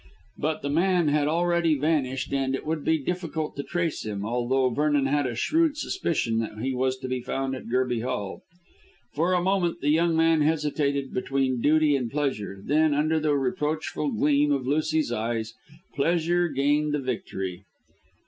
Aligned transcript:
But 0.39 0.63
the 0.63 0.69
man 0.71 1.09
had 1.09 1.27
already 1.27 1.77
vanished 1.77 2.33
and 2.33 2.55
it 2.55 2.65
would 2.65 2.83
be 2.83 2.97
difficult 2.97 3.55
to 3.55 3.61
trace 3.61 4.03
him, 4.03 4.25
although 4.25 4.71
Vernon 4.71 5.05
had 5.05 5.27
a 5.27 5.35
shrewd 5.35 5.77
suspicion 5.77 6.39
that 6.39 6.57
he 6.57 6.73
was 6.73 6.97
to 6.97 7.07
be 7.07 7.21
found 7.21 7.53
at 7.55 7.67
Gerby 7.67 7.99
Hall. 8.01 8.41
For 9.13 9.33
a 9.33 9.43
moment 9.43 9.79
the 9.79 9.91
young 9.91 10.15
man 10.15 10.41
hesitated 10.41 11.13
between 11.13 11.61
duty 11.61 11.95
and 11.95 12.09
pleasure, 12.09 12.63
then, 12.65 12.95
under 12.95 13.19
the 13.19 13.37
reproachful 13.37 14.13
gleam 14.13 14.51
of 14.51 14.65
Lucy's 14.65 15.11
eyes, 15.11 15.53
pleasure 15.93 16.47
gained 16.47 16.95
the 16.95 16.99
victory. 16.99 17.63